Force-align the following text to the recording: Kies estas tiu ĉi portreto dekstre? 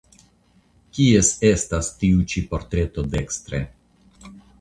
Kies 0.99 1.27
estas 1.49 1.89
tiu 2.03 2.23
ĉi 2.33 2.43
portreto 2.53 3.05
dekstre? 3.17 3.61